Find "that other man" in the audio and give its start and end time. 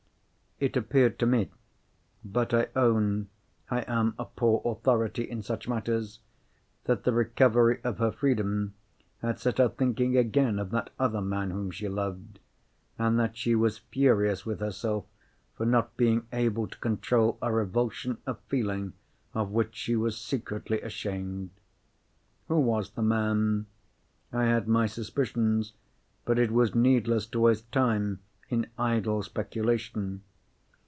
10.69-11.49